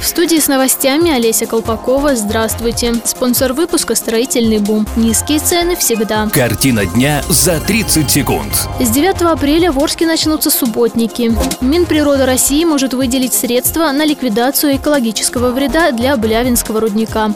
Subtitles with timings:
[0.00, 2.16] В студии с новостями Олеся Колпакова.
[2.16, 2.94] Здравствуйте.
[3.04, 4.86] Спонсор выпуска «Строительный бум».
[4.96, 6.26] Низкие цены всегда.
[6.32, 8.66] Картина дня за 30 секунд.
[8.80, 11.36] С 9 апреля в Орске начнутся субботники.
[11.60, 17.34] Минприрода России может выделить средства на ликвидацию экологического вреда для Блявинского рудника.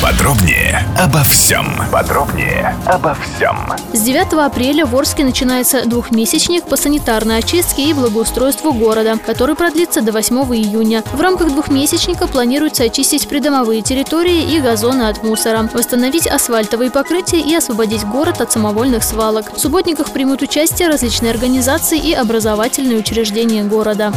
[0.00, 1.66] Подробнее обо всем.
[1.90, 3.56] Подробнее обо всем.
[3.92, 10.00] С 9 апреля в Орске начинается двухмесячник по санитарной очистке и благоустройству города, который продлится
[10.00, 11.02] до 8 июня.
[11.12, 17.52] В рамках двухмесячника планируется очистить придомовые территории и газоны от мусора, восстановить асфальтовые покрытия и
[17.56, 19.52] освободить город от самовольных свалок.
[19.52, 24.12] В субботниках примут участие различные организации и образовательные учреждения города.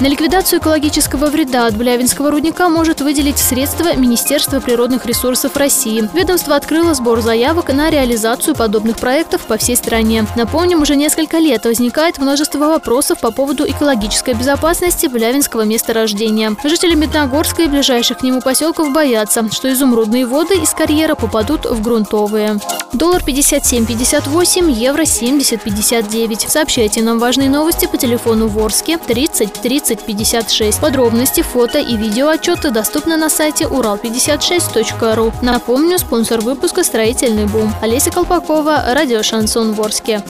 [0.00, 6.08] На ликвидацию экологического вреда от Блявинского рудника может выделить средства Министерства природных ресурсов России.
[6.14, 10.24] Ведомство открыло сбор заявок на реализацию подобных проектов по всей стране.
[10.36, 16.54] Напомним, уже несколько лет возникает множество вопросов по поводу экологической безопасности Блявинского месторождения.
[16.62, 21.82] Жители Медногорска и ближайших к нему поселков боятся, что изумрудные воды из карьера попадут в
[21.82, 22.60] грунтовые.
[22.92, 26.48] Доллар 57,58, евро 70,59.
[26.48, 30.80] Сообщайте нам важные новости по телефону Ворске 30 30 56.
[30.80, 35.32] Подробности, фото и видео отчеты доступны на сайте урал56.ру.
[35.42, 37.72] Напомню, спонсор выпуска «Строительный бум».
[37.82, 40.22] Олеся Колпакова, радио «Шансон Ворске».